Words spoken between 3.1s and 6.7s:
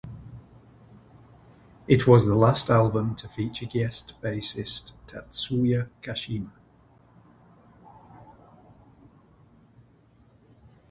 to feature guest bassist, Tatsuya Kashima.